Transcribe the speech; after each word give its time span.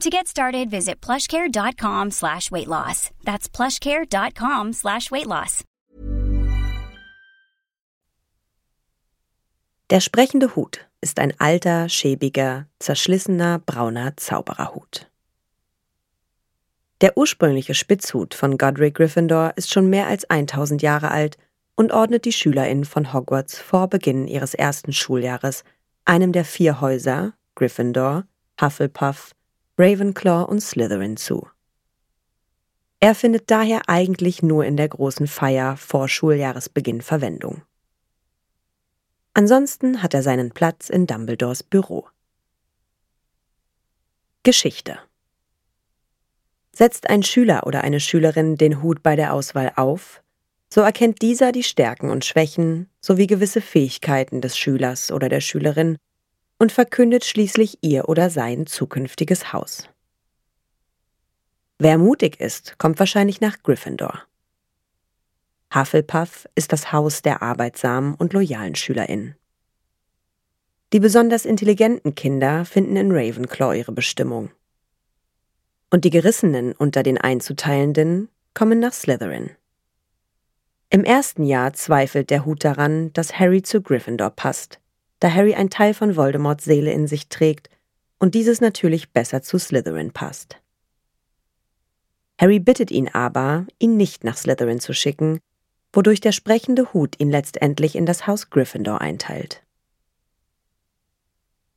To 0.00 0.10
get 0.10 0.26
started, 0.26 0.70
visit 0.70 1.00
plushcare.com 1.00 2.10
slash 2.10 2.50
weight 2.50 2.68
loss. 2.68 3.10
That's 3.24 3.48
plushcare.com 3.48 4.72
slash 4.72 5.10
weight 5.10 5.26
loss. 5.26 5.64
Der 9.90 10.00
sprechende 10.00 10.56
Hut 10.56 10.86
ist 11.00 11.18
ein 11.18 11.32
alter, 11.38 11.88
schäbiger, 11.88 12.66
zerschlissener, 12.78 13.60
brauner 13.64 14.16
Zaubererhut. 14.16 15.10
Der 17.00 17.16
ursprüngliche 17.16 17.74
Spitzhut 17.74 18.34
von 18.34 18.56
Godric 18.56 18.94
Gryffindor 18.96 19.52
ist 19.56 19.72
schon 19.72 19.88
mehr 19.90 20.06
als 20.06 20.28
1000 20.28 20.82
Jahre 20.82 21.10
alt 21.10 21.36
und 21.76 21.92
ordnet 21.92 22.24
die 22.24 22.32
SchülerInnen 22.32 22.84
von 22.84 23.12
Hogwarts 23.12 23.58
vor 23.58 23.88
Beginn 23.88 24.26
ihres 24.26 24.54
ersten 24.54 24.92
Schuljahres 24.92 25.64
einem 26.04 26.32
der 26.32 26.44
vier 26.44 26.80
Häuser, 26.80 27.34
Gryffindor, 27.54 28.24
Hufflepuff, 28.60 29.34
Ravenclaw 29.76 30.44
und 30.44 30.60
Slytherin 30.60 31.16
zu. 31.16 31.48
Er 33.00 33.16
findet 33.16 33.50
daher 33.50 33.88
eigentlich 33.88 34.42
nur 34.42 34.64
in 34.64 34.76
der 34.76 34.88
großen 34.88 35.26
Feier 35.26 35.76
vor 35.76 36.08
Schuljahresbeginn 36.08 37.02
Verwendung. 37.02 37.62
Ansonsten 39.34 40.00
hat 40.00 40.14
er 40.14 40.22
seinen 40.22 40.52
Platz 40.52 40.88
in 40.90 41.08
Dumbledores 41.08 41.64
Büro. 41.64 42.06
Geschichte 44.44 44.98
Setzt 46.72 47.10
ein 47.10 47.24
Schüler 47.24 47.66
oder 47.66 47.82
eine 47.82 47.98
Schülerin 47.98 48.56
den 48.56 48.80
Hut 48.80 49.02
bei 49.02 49.16
der 49.16 49.32
Auswahl 49.32 49.72
auf, 49.74 50.22
so 50.72 50.82
erkennt 50.82 51.20
dieser 51.20 51.50
die 51.50 51.62
Stärken 51.64 52.10
und 52.10 52.24
Schwächen 52.24 52.88
sowie 53.00 53.26
gewisse 53.26 53.60
Fähigkeiten 53.60 54.40
des 54.40 54.56
Schülers 54.56 55.10
oder 55.10 55.28
der 55.28 55.40
Schülerin 55.40 55.98
und 56.64 56.72
verkündet 56.72 57.26
schließlich 57.26 57.76
ihr 57.82 58.08
oder 58.08 58.30
sein 58.30 58.64
zukünftiges 58.64 59.52
Haus. 59.52 59.86
Wer 61.78 61.98
mutig 61.98 62.40
ist, 62.40 62.78
kommt 62.78 62.98
wahrscheinlich 62.98 63.42
nach 63.42 63.62
Gryffindor. 63.62 64.22
Hufflepuff 65.74 66.48
ist 66.54 66.72
das 66.72 66.90
Haus 66.90 67.20
der 67.20 67.42
arbeitsamen 67.42 68.14
und 68.14 68.32
loyalen 68.32 68.76
SchülerInnen. 68.76 69.34
Die 70.94 71.00
besonders 71.00 71.44
intelligenten 71.44 72.14
Kinder 72.14 72.64
finden 72.64 72.96
in 72.96 73.12
Ravenclaw 73.12 73.76
ihre 73.76 73.92
Bestimmung. 73.92 74.50
Und 75.90 76.06
die 76.06 76.10
Gerissenen 76.10 76.72
unter 76.72 77.02
den 77.02 77.18
Einzuteilenden 77.18 78.30
kommen 78.54 78.80
nach 78.80 78.94
Slytherin. 78.94 79.50
Im 80.88 81.04
ersten 81.04 81.44
Jahr 81.44 81.74
zweifelt 81.74 82.30
der 82.30 82.46
Hut 82.46 82.64
daran, 82.64 83.12
dass 83.12 83.38
Harry 83.38 83.60
zu 83.60 83.82
Gryffindor 83.82 84.30
passt, 84.30 84.80
da 85.24 85.32
Harry 85.32 85.54
ein 85.54 85.70
Teil 85.70 85.94
von 85.94 86.16
Voldemorts 86.16 86.66
Seele 86.66 86.92
in 86.92 87.06
sich 87.06 87.30
trägt 87.30 87.70
und 88.18 88.34
dieses 88.34 88.60
natürlich 88.60 89.10
besser 89.10 89.40
zu 89.40 89.58
Slytherin 89.58 90.12
passt. 90.12 90.60
Harry 92.38 92.58
bittet 92.58 92.90
ihn 92.90 93.08
aber, 93.08 93.66
ihn 93.78 93.96
nicht 93.96 94.22
nach 94.22 94.36
Slytherin 94.36 94.80
zu 94.80 94.92
schicken, 94.92 95.38
wodurch 95.94 96.20
der 96.20 96.32
sprechende 96.32 96.92
Hut 96.92 97.18
ihn 97.18 97.30
letztendlich 97.30 97.96
in 97.96 98.04
das 98.04 98.26
Haus 98.26 98.50
Gryffindor 98.50 99.00
einteilt. 99.00 99.62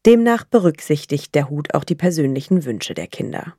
Demnach 0.05 0.43
berücksichtigt 0.43 1.33
der 1.33 1.49
Hut 1.49 1.73
auch 1.73 1.85
die 1.85 1.95
persönlichen 1.95 2.65
Wünsche 2.65 2.95
der 2.95 3.07
Kinder. 3.07 3.55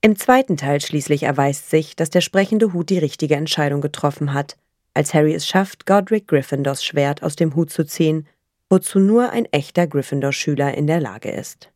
Im 0.00 0.14
zweiten 0.14 0.56
Teil 0.56 0.80
schließlich 0.80 1.24
erweist 1.24 1.70
sich, 1.70 1.96
dass 1.96 2.10
der 2.10 2.20
sprechende 2.20 2.72
Hut 2.72 2.88
die 2.88 2.98
richtige 2.98 3.34
Entscheidung 3.34 3.80
getroffen 3.80 4.32
hat, 4.32 4.56
als 4.94 5.14
Harry 5.14 5.34
es 5.34 5.46
schafft, 5.46 5.86
Godric 5.86 6.28
Gryffindors 6.28 6.84
Schwert 6.84 7.22
aus 7.22 7.36
dem 7.36 7.54
Hut 7.54 7.70
zu 7.70 7.84
ziehen, 7.84 8.26
wozu 8.68 8.98
nur 8.98 9.30
ein 9.30 9.46
echter 9.46 9.86
Gryffindor-Schüler 9.86 10.74
in 10.74 10.86
der 10.86 11.00
Lage 11.00 11.30
ist. 11.30 11.70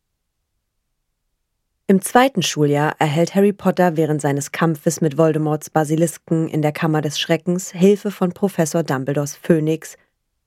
Im 1.89 2.01
zweiten 2.01 2.43
Schuljahr 2.43 2.95
erhält 2.99 3.33
Harry 3.33 3.53
Potter 3.53 3.95
während 3.95 4.21
seines 4.21 4.51
Kampfes 4.51 4.99
mit 4.99 5.17
Voldemorts 5.17 5.69
Basilisken 5.69 6.49
in 6.49 6.61
der 6.61 6.73
Kammer 6.73 7.01
des 7.01 7.17
Schreckens 7.17 7.71
Hilfe 7.71 8.11
von 8.11 8.33
Professor 8.33 8.83
Dumbledores 8.83 9.35
Phönix, 9.35 9.95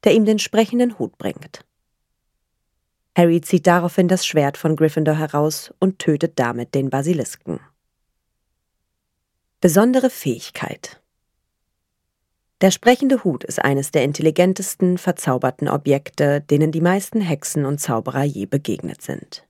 der 0.04 0.12
ihm 0.12 0.26
den 0.26 0.38
sprechenden 0.38 0.98
Hut 0.98 1.16
bringt. 1.16 1.64
Harry 3.16 3.40
zieht 3.40 3.66
daraufhin 3.66 4.06
das 4.06 4.26
Schwert 4.26 4.58
von 4.58 4.76
Gryffindor 4.76 5.16
heraus 5.16 5.72
und 5.78 5.98
tötet 5.98 6.38
damit 6.38 6.74
den 6.74 6.90
Basilisken. 6.90 7.60
Besondere 9.60 10.10
Fähigkeit 10.10 10.99
Der 12.60 12.70
sprechende 12.70 13.24
Hut 13.24 13.42
ist 13.42 13.64
eines 13.64 13.90
der 13.90 14.04
intelligentesten, 14.04 14.98
verzauberten 14.98 15.66
Objekte, 15.66 16.42
denen 16.42 16.72
die 16.72 16.82
meisten 16.82 17.22
Hexen 17.22 17.64
und 17.64 17.80
Zauberer 17.80 18.24
je 18.24 18.44
begegnet 18.44 19.00
sind. 19.00 19.46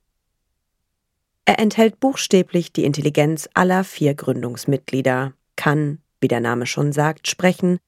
Er 1.43 1.59
enthält 1.59 1.99
buchstäblich 1.99 2.71
die 2.71 2.85
Intelligenz 2.85 3.49
aller 3.53 3.83
vier 3.83 4.13
Gründungsmitglieder, 4.13 5.33
kann, 5.57 5.99
wie 6.21 6.29
der 6.29 6.39
Name 6.39 6.65
schon 6.65 6.93
sagt, 6.93 7.27
sprechen 7.27 7.79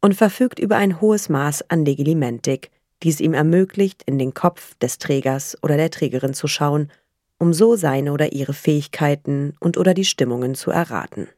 und 0.00 0.14
verfügt 0.14 0.60
über 0.60 0.76
ein 0.76 1.00
hohes 1.00 1.28
Maß 1.28 1.68
an 1.68 1.84
Legilimentik, 1.84 2.70
die 3.02 3.08
es 3.08 3.20
ihm 3.20 3.34
ermöglicht, 3.34 4.04
in 4.06 4.18
den 4.18 4.34
Kopf 4.34 4.76
des 4.76 4.98
Trägers 4.98 5.58
oder 5.62 5.76
der 5.76 5.90
Trägerin 5.90 6.34
zu 6.34 6.46
schauen, 6.46 6.92
um 7.38 7.52
so 7.52 7.74
seine 7.74 8.12
oder 8.12 8.32
ihre 8.32 8.52
Fähigkeiten 8.52 9.54
und 9.58 9.78
oder 9.78 9.94
die 9.94 10.04
Stimmungen 10.04 10.54
zu 10.54 10.70
erraten. 10.70 11.28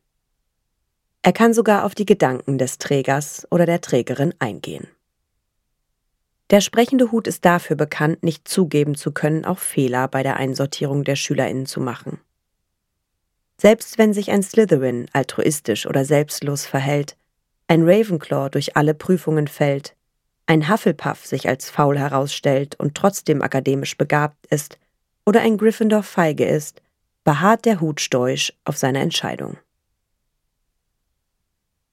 Er 1.25 1.33
kann 1.33 1.55
sogar 1.55 1.85
auf 1.85 1.95
die 1.95 2.05
Gedanken 2.05 2.59
des 2.59 2.79
Trägers 2.79 3.47
oder 3.51 3.65
der 3.65 3.81
Trägerin 3.81 4.35
eingehen. 4.41 4.89
Der 6.51 6.61
sprechende 6.61 7.13
Hut 7.13 7.29
ist 7.29 7.45
dafür 7.45 7.77
bekannt, 7.77 8.25
nicht 8.25 8.49
zugeben 8.49 8.97
zu 8.97 9.13
können, 9.13 9.45
auch 9.45 9.61
Fehler 9.61 10.09
bei 10.09 10.25
der 10.25 10.37
Einsortierung 10.37 11.05
der 11.05 11.15
SchülerInnen 11.17 11.67
zu 11.67 11.81
machen. 11.81 12.19
Selbst 13.57 13.99
wenn 13.99 14.13
sich 14.13 14.33
ein 14.33 14.43
Slytherin 14.43 15.07
altruistisch 15.13 15.87
oder 15.87 16.05
selbstlos 16.05 16.67
verhält, 16.67 17.17
ein 17.69 17.85
Ravenclaw 17.85 18.51
durch 18.51 18.77
alle 18.77 18.93
Prüfungen 18.93 19.47
fällt, 19.47 19.95
ein 20.47 20.69
Hufflepuff 20.69 21.25
sich 21.25 21.49
als 21.49 21.71
faul 21.71 21.97
herausstellt 21.97 22.75
und 22.81 22.97
trotzdem 22.97 23.41
akademisch 23.41 23.97
begabt 23.97 24.47
ist 24.47 24.79
oder 25.25 25.41
ein 25.43 25.57
Gryffindor 25.57 26.03
feige 26.03 26.45
ist, 26.45 26.83
beharrt 27.23 27.65
der 27.65 27.81
Hut 27.81 28.01
stoisch 28.01 28.53
auf 28.65 28.77
seiner 28.77 29.01
Entscheidung. 29.01 29.57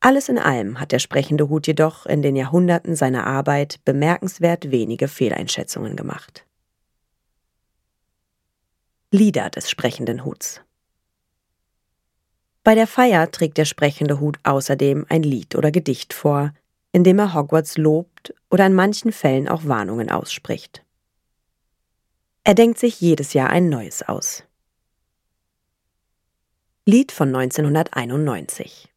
Alles 0.01 0.29
in 0.29 0.37
allem 0.37 0.79
hat 0.79 0.93
der 0.93 0.99
sprechende 0.99 1.49
Hut 1.49 1.67
jedoch 1.67 2.05
in 2.05 2.21
den 2.21 2.35
Jahrhunderten 2.35 2.95
seiner 2.95 3.27
Arbeit 3.27 3.83
bemerkenswert 3.83 4.71
wenige 4.71 5.09
Fehleinschätzungen 5.09 5.97
gemacht. 5.97 6.45
Lieder 9.11 9.49
des 9.49 9.69
sprechenden 9.69 10.23
Huts 10.23 10.61
Bei 12.63 12.75
der 12.75 12.87
Feier 12.87 13.29
trägt 13.29 13.57
der 13.57 13.65
sprechende 13.65 14.21
Hut 14.21 14.39
außerdem 14.43 15.05
ein 15.09 15.23
Lied 15.23 15.55
oder 15.55 15.71
Gedicht 15.71 16.13
vor, 16.13 16.53
in 16.93 17.03
dem 17.03 17.19
er 17.19 17.33
Hogwarts 17.33 17.77
lobt 17.77 18.33
oder 18.49 18.67
in 18.67 18.73
manchen 18.73 19.11
Fällen 19.11 19.49
auch 19.49 19.65
Warnungen 19.65 20.09
ausspricht. 20.09 20.83
Er 22.45 22.55
denkt 22.55 22.79
sich 22.79 23.01
jedes 23.01 23.33
Jahr 23.33 23.49
ein 23.49 23.67
neues 23.67 24.01
aus. 24.03 24.43
Lied 26.85 27.11
von 27.11 27.35
1991 27.35 28.89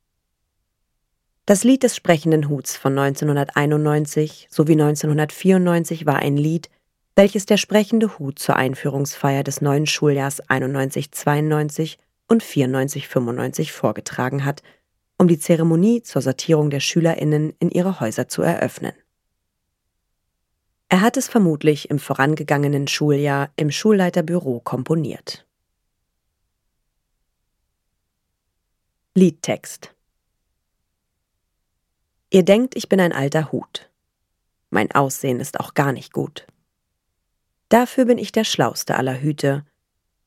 das 1.44 1.64
Lied 1.64 1.82
des 1.82 1.96
sprechenden 1.96 2.48
Huts 2.48 2.76
von 2.76 2.96
1991 2.96 4.46
sowie 4.50 4.72
1994 4.72 6.06
war 6.06 6.16
ein 6.16 6.36
Lied, 6.36 6.70
welches 7.16 7.46
der 7.46 7.56
sprechende 7.56 8.18
Hut 8.18 8.38
zur 8.38 8.56
Einführungsfeier 8.56 9.42
des 9.42 9.60
neuen 9.60 9.86
Schuljahrs 9.86 10.42
91-92 10.44 11.96
und 12.28 12.42
94-95 12.42 13.72
vorgetragen 13.72 14.44
hat, 14.44 14.62
um 15.18 15.28
die 15.28 15.38
Zeremonie 15.38 16.02
zur 16.02 16.22
Sortierung 16.22 16.70
der 16.70 16.80
SchülerInnen 16.80 17.52
in 17.58 17.70
ihre 17.70 18.00
Häuser 18.00 18.28
zu 18.28 18.42
eröffnen. 18.42 18.92
Er 20.88 21.00
hat 21.00 21.16
es 21.16 21.28
vermutlich 21.28 21.90
im 21.90 21.98
vorangegangenen 21.98 22.86
Schuljahr 22.86 23.50
im 23.56 23.70
Schulleiterbüro 23.70 24.60
komponiert. 24.60 25.46
Liedtext 29.14 29.94
Ihr 32.32 32.44
denkt, 32.44 32.76
ich 32.76 32.88
bin 32.88 32.98
ein 32.98 33.12
alter 33.12 33.52
Hut. 33.52 33.90
Mein 34.70 34.90
Aussehen 34.90 35.38
ist 35.38 35.60
auch 35.60 35.74
gar 35.74 35.92
nicht 35.92 36.14
gut. 36.14 36.46
Dafür 37.68 38.06
bin 38.06 38.16
ich 38.16 38.32
der 38.32 38.44
schlauste 38.44 38.96
aller 38.96 39.20
Hüte, 39.20 39.66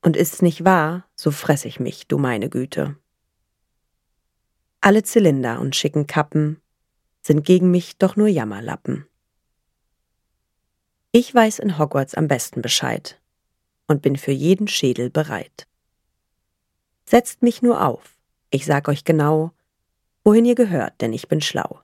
Und 0.02 0.16
ist's 0.16 0.40
nicht 0.40 0.64
wahr, 0.64 1.08
so 1.16 1.32
fress 1.32 1.64
ich 1.64 1.80
mich, 1.80 2.06
du 2.06 2.16
meine 2.16 2.48
Güte. 2.48 2.96
Alle 4.80 5.02
Zylinder 5.02 5.58
und 5.58 5.74
schicken 5.74 6.06
Kappen 6.06 6.62
sind 7.22 7.44
gegen 7.44 7.72
mich 7.72 7.98
doch 7.98 8.14
nur 8.14 8.28
Jammerlappen. 8.28 9.08
Ich 11.10 11.34
weiß 11.34 11.58
in 11.58 11.76
Hogwarts 11.76 12.14
am 12.14 12.28
besten 12.28 12.62
Bescheid 12.62 13.20
und 13.88 14.00
bin 14.00 14.14
für 14.14 14.30
jeden 14.30 14.68
Schädel 14.68 15.10
bereit. 15.10 15.66
Setzt 17.04 17.42
mich 17.42 17.62
nur 17.62 17.84
auf, 17.84 18.16
ich 18.50 18.64
sag 18.64 18.86
euch 18.86 19.02
genau, 19.02 19.50
wohin 20.22 20.44
ihr 20.44 20.54
gehört, 20.54 21.00
denn 21.00 21.12
ich 21.12 21.26
bin 21.26 21.40
schlau. 21.40 21.80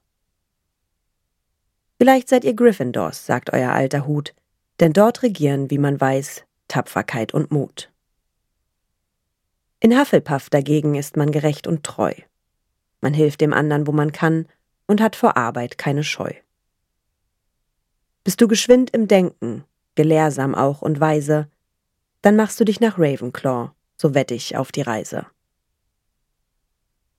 Vielleicht 2.03 2.31
seid 2.31 2.43
ihr 2.43 2.55
Gryffindors, 2.55 3.27
sagt 3.27 3.53
euer 3.53 3.71
alter 3.71 4.09
Hut, 4.09 4.35
denn 4.81 4.93
dort 4.93 5.23
regieren, 5.23 5.71
wie 5.71 5.79
man 5.79 6.01
weiß, 6.01 6.43
Tapferkeit 6.67 7.33
und 7.33 7.53
Mut. 7.53 7.93
In 9.79 9.97
Hufflepuff 9.97 10.51
dagegen 10.51 10.97
ist 10.97 11.17
man 11.17 11.31
gerecht 11.31 11.69
und 11.69 11.85
treu. 11.85 12.13
Man 13.01 13.15
hilft 13.15 13.41
dem 13.41 13.53
anderen, 13.53 13.87
wo 13.87 13.93
man 13.93 14.11
kann, 14.11 14.49
und 14.89 15.01
hat 15.01 15.15
vor 15.15 15.37
Arbeit 15.37 15.79
keine 15.79 16.03
Scheu. 16.03 16.33
Bist 18.25 18.41
du 18.41 18.49
geschwind 18.49 18.91
im 18.91 19.07
Denken, 19.07 19.63
gelehrsam 19.95 20.57
auch 20.57 20.83
und 20.83 20.99
weise, 20.99 21.49
dann 22.21 22.35
machst 22.35 22.59
du 22.59 22.65
dich 22.65 22.81
nach 22.81 22.99
Ravenclaw, 22.99 23.71
so 23.97 24.13
wett 24.13 24.33
ich 24.33 24.57
auf 24.57 24.73
die 24.73 24.83
Reise. 24.83 25.27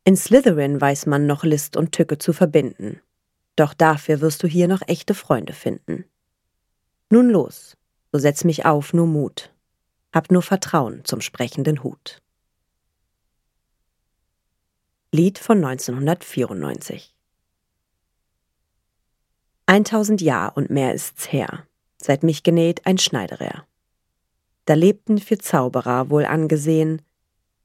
In 0.04 0.18
Slytherin 0.18 0.82
weiß 0.82 1.06
man 1.06 1.26
noch 1.26 1.46
List 1.46 1.78
und 1.78 1.94
Tücke 1.94 2.18
zu 2.18 2.34
verbinden, 2.34 3.00
doch 3.56 3.74
dafür 3.74 4.22
wirst 4.22 4.44
du 4.44 4.48
hier 4.48 4.68
noch 4.68 4.82
echte 4.88 5.14
Freunde 5.14 5.54
finden. 5.54 6.06
Nun 7.10 7.30
los, 7.30 7.78
so 8.12 8.20
setz 8.20 8.44
mich 8.44 8.66
auf, 8.66 8.94
nur 8.94 9.08
Mut, 9.08 9.54
hab 10.12 10.32
nur 10.32 10.42
Vertrauen 10.42 11.06
zum 11.06 11.22
sprechenden 11.22 11.84
Hut. 11.84 12.22
Lied 15.12 15.38
von 15.38 15.64
1994 15.64 17.14
Eintausend 19.66 20.22
Jahr 20.22 20.58
und 20.58 20.70
mehr 20.70 20.94
ist's 20.94 21.32
her, 21.32 21.68
seit 21.98 22.24
mich 22.24 22.44
genäht 22.44 22.86
ein 22.86 22.98
Schneiderer. 22.98 23.66
Da 24.66 24.74
lebten 24.74 25.20
vier 25.20 25.40
Zauberer 25.40 26.10
wohl 26.10 26.26
angesehen, 26.26 27.02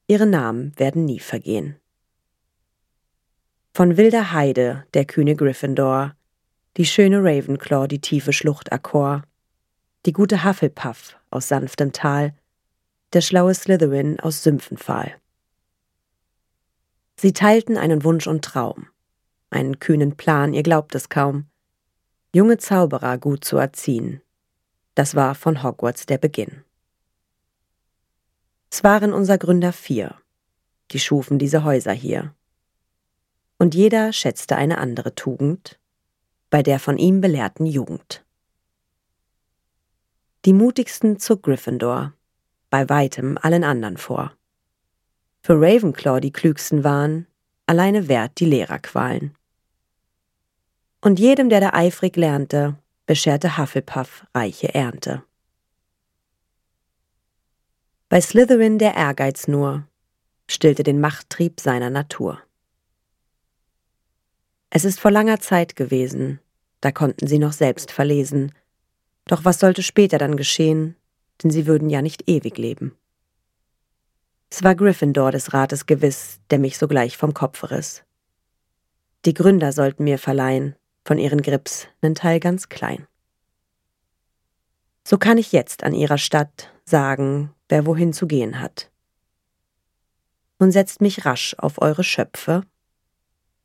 ihre 0.06 0.26
Namen 0.26 0.79
werden 0.79 1.05
nie 1.05 1.20
vergehen. 1.20 1.76
Von 3.78 3.96
wilder 3.96 4.32
Heide 4.32 4.84
der 4.92 5.04
kühne 5.04 5.36
Gryffindor, 5.36 6.16
die 6.76 6.84
schöne 6.84 7.19
Ravenclaw, 7.22 7.86
die 7.86 8.00
tiefe 8.00 8.32
Schlucht 8.32 8.72
Akkor, 8.72 9.22
die 10.04 10.12
gute 10.12 10.42
Hufflepuff 10.42 11.16
aus 11.30 11.46
sanftem 11.46 11.92
Tal, 11.92 12.34
der 13.12 13.20
schlaue 13.20 13.54
Slytherin 13.54 14.19
aus 14.19 14.42
Sümpfenpfahl. 14.42 15.14
Sie 17.20 17.32
teilten 17.32 17.76
einen 17.76 18.02
Wunsch 18.02 18.26
und 18.26 18.44
Traum, 18.44 18.88
einen 19.50 19.78
kühnen 19.78 20.16
Plan, 20.16 20.54
ihr 20.54 20.64
glaubt 20.64 20.96
es 20.96 21.08
kaum, 21.08 21.46
junge 22.34 22.58
Zauberer 22.58 23.16
gut 23.16 23.44
zu 23.44 23.58
erziehen. 23.58 24.20
Das 24.96 25.14
war 25.14 25.36
von 25.36 25.62
Hogwarts 25.62 26.04
der 26.04 26.19
Beginn. 26.19 26.64
Es 28.72 28.82
waren 28.82 29.12
unser 29.12 29.38
Gründer 29.38 29.72
vier, 29.72 30.16
die 30.90 30.98
schufen 30.98 31.38
diese 31.38 31.62
Häuser 31.62 31.92
hier 31.92 32.34
und 33.58 33.75
jeder 33.75 34.12
schätzte 34.12 34.56
eine 34.56 34.78
andere 34.78 35.14
Tugend 35.14 35.78
bei 36.50 36.62
der 36.62 36.78
von 36.78 36.96
ihm 36.96 37.20
belehrten 37.20 37.66
Jugend. 37.66 38.25
Die 40.44 40.52
mutigsten 40.52 41.19
zog 41.19 41.43
Gryffindor, 41.43 42.14
bei 42.70 42.88
weitem 42.88 43.38
allen 43.40 43.64
anderen 43.64 43.96
vor. 43.96 44.32
Für 45.43 45.60
Ravenclaw 45.60 46.20
die 46.20 46.32
klügsten 46.32 46.84
waren, 46.84 47.26
alleine 47.66 48.08
wert 48.08 48.40
die 48.40 48.46
Lehrerqualen. 48.46 49.34
Und 51.00 51.19
jedem, 51.19 51.49
der 51.49 51.60
da 51.60 51.72
eifrig 51.75 52.16
lernte, 52.16 52.76
bescherte 53.06 53.58
Hufflepuff 53.58 54.26
reiche 54.34 54.75
Ernte. 54.75 55.22
Bei 58.08 58.20
Slytherin 58.20 58.78
der 58.78 58.94
Ehrgeiz 58.94 59.49
nur 59.49 59.87
stillte 60.49 60.82
den 60.82 61.00
Machttrieb 61.00 61.60
seiner 61.60 61.90
Natur. 61.90 62.43
Es 64.70 64.85
ist 64.85 65.00
vor 65.00 65.11
langer 65.11 65.41
Zeit 65.41 65.76
gewesen, 65.76 66.41
da 66.81 66.93
konnten 66.93 67.26
sie 67.26 67.38
noch 67.38 67.53
selbst 67.53 67.91
verlesen. 67.91 68.53
Doch 69.26 69.44
was 69.44 69.59
sollte 69.59 69.82
später 69.82 70.19
dann 70.19 70.37
geschehen, 70.37 70.97
denn 71.43 71.50
sie 71.50 71.67
würden 71.67 71.91
ja 71.91 72.03
nicht 72.03 72.29
ewig 72.29 72.59
leben. 72.59 72.97
Es 74.50 74.62
war 74.62 74.75
Gryffindor 74.75 75.32
des 75.32 75.53
Rates 75.53 75.87
gewiss, 75.87 76.41
der 76.50 76.59
mich 76.59 76.79
sogleich 76.79 77.17
vom 77.17 77.35
Kopf 77.35 77.70
riss. 77.70 78.05
Die 79.25 79.35
Gründer 79.35 79.73
sollten 79.73 80.05
mir 80.05 80.19
verleihen, 80.19 80.75
von 81.05 81.19
ihren 81.19 81.43
Grips, 81.43 81.88
nen 82.03 82.15
Teil 82.15 82.41
ganz 82.41 82.69
klein. 82.69 83.06
So 85.05 85.19
kann 85.19 85.38
ich 85.38 85.53
jetzt 85.53 85.85
an 85.85 85.94
ihrer 85.94 86.19
Stadt 86.19 86.73
sagen, 86.85 87.55
wer 87.69 87.87
wohin 87.87 88.12
zu 88.12 88.26
gehen 88.26 88.61
hat. 88.61 88.91
Und 90.59 90.73
setzt 90.73 91.00
mich 91.00 91.25
rasch 91.25 91.55
auf 91.59 91.81
eure 91.81 92.05
Schöpfe 92.05 92.65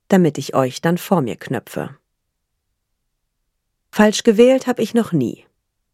damit 0.07 0.37
ich 0.37 0.55
euch 0.55 0.81
dann 0.81 0.97
vor 0.97 1.21
mir 1.21 1.35
knöpfe. 1.35 1.97
Falsch 3.91 4.23
gewählt 4.23 4.67
hab 4.67 4.79
ich 4.79 4.93
noch 4.93 5.11
nie, 5.11 5.45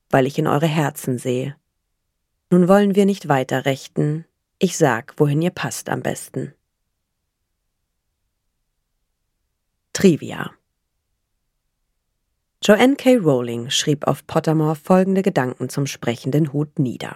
weil 0.09 0.25
ich 0.25 0.39
in 0.39 0.47
eure 0.47 0.67
Herzen 0.67 1.17
sehe. 1.17 1.55
Nun 2.49 2.67
wollen 2.67 2.95
wir 2.95 3.05
nicht 3.05 3.27
weiter 3.27 3.65
rechten, 3.65 4.25
ich 4.57 4.77
sag, 4.77 5.13
wohin 5.17 5.41
ihr 5.41 5.51
passt 5.51 5.89
am 5.89 6.01
besten. 6.01 6.53
Trivia 9.93 10.51
Joanne 12.61 12.95
K. 12.97 13.15
Rowling 13.17 13.69
schrieb 13.69 14.05
auf 14.05 14.27
Pottermore 14.27 14.75
folgende 14.75 15.21
Gedanken 15.21 15.69
zum 15.69 15.85
sprechenden 15.85 16.51
Hut 16.51 16.77
nieder. 16.77 17.15